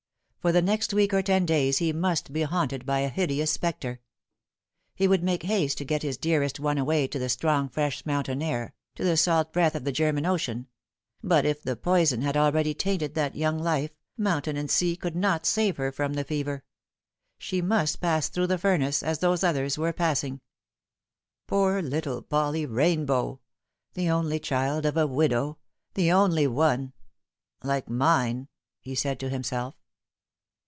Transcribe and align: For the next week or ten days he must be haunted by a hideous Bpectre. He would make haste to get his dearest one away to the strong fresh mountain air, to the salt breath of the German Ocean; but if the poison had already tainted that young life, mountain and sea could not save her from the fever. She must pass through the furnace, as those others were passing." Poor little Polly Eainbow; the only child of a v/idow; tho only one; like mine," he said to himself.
For 0.41 0.51
the 0.51 0.63
next 0.63 0.91
week 0.91 1.13
or 1.13 1.21
ten 1.21 1.45
days 1.45 1.77
he 1.77 1.93
must 1.93 2.33
be 2.33 2.41
haunted 2.41 2.83
by 2.83 3.01
a 3.01 3.09
hideous 3.09 3.55
Bpectre. 3.59 3.99
He 4.95 5.07
would 5.07 5.21
make 5.21 5.43
haste 5.43 5.77
to 5.77 5.85
get 5.85 6.01
his 6.01 6.17
dearest 6.17 6.59
one 6.59 6.79
away 6.79 7.05
to 7.09 7.19
the 7.19 7.29
strong 7.29 7.69
fresh 7.69 8.03
mountain 8.07 8.41
air, 8.41 8.73
to 8.95 9.03
the 9.03 9.17
salt 9.17 9.53
breath 9.53 9.75
of 9.75 9.83
the 9.83 9.91
German 9.91 10.25
Ocean; 10.25 10.65
but 11.23 11.45
if 11.45 11.61
the 11.61 11.75
poison 11.75 12.23
had 12.23 12.35
already 12.35 12.73
tainted 12.73 13.13
that 13.13 13.35
young 13.35 13.59
life, 13.59 13.91
mountain 14.17 14.57
and 14.57 14.71
sea 14.71 14.95
could 14.95 15.15
not 15.15 15.45
save 15.45 15.77
her 15.77 15.91
from 15.91 16.13
the 16.13 16.23
fever. 16.23 16.63
She 17.37 17.61
must 17.61 18.01
pass 18.01 18.27
through 18.27 18.47
the 18.47 18.57
furnace, 18.57 19.03
as 19.03 19.19
those 19.19 19.43
others 19.43 19.77
were 19.77 19.93
passing." 19.93 20.41
Poor 21.47 21.83
little 21.83 22.23
Polly 22.23 22.65
Eainbow; 22.65 23.37
the 23.93 24.09
only 24.09 24.39
child 24.39 24.87
of 24.87 24.97
a 24.97 25.05
v/idow; 25.05 25.57
tho 25.93 26.09
only 26.09 26.47
one; 26.47 26.93
like 27.63 27.87
mine," 27.87 28.47
he 28.79 28.95
said 28.95 29.19
to 29.19 29.29
himself. 29.29 29.75